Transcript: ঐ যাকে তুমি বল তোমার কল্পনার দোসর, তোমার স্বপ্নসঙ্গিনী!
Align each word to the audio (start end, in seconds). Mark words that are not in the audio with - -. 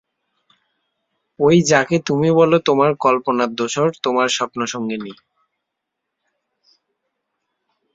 ঐ 1.39 1.49
যাকে 1.69 1.95
তুমি 2.07 2.29
বল 2.31 2.51
তোমার 2.67 2.91
কল্পনার 2.99 3.49
দোসর, 3.55 3.87
তোমার 4.03 4.27
স্বপ্নসঙ্গিনী! 4.29 5.13